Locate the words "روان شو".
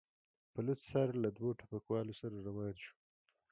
2.47-2.93